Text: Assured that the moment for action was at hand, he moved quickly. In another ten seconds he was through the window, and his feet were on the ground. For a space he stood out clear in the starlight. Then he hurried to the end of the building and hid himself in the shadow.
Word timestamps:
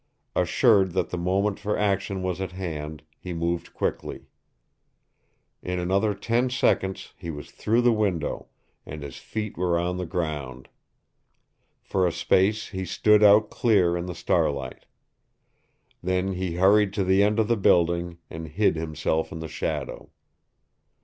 Assured 0.35 0.93
that 0.93 1.11
the 1.11 1.15
moment 1.19 1.59
for 1.59 1.77
action 1.77 2.23
was 2.23 2.41
at 2.41 2.53
hand, 2.53 3.03
he 3.19 3.33
moved 3.33 3.71
quickly. 3.71 4.25
In 5.61 5.77
another 5.77 6.15
ten 6.15 6.49
seconds 6.49 7.13
he 7.17 7.29
was 7.29 7.51
through 7.51 7.81
the 7.81 7.93
window, 7.93 8.47
and 8.83 9.03
his 9.03 9.17
feet 9.17 9.59
were 9.59 9.77
on 9.77 9.97
the 9.97 10.07
ground. 10.07 10.69
For 11.83 12.07
a 12.07 12.11
space 12.11 12.69
he 12.69 12.83
stood 12.83 13.21
out 13.23 13.51
clear 13.51 13.95
in 13.95 14.07
the 14.07 14.15
starlight. 14.15 14.87
Then 16.01 16.31
he 16.33 16.55
hurried 16.55 16.93
to 16.93 17.03
the 17.03 17.21
end 17.21 17.37
of 17.37 17.47
the 17.47 17.55
building 17.55 18.17
and 18.27 18.47
hid 18.47 18.75
himself 18.77 19.31
in 19.31 19.37
the 19.37 19.47
shadow. 19.47 20.09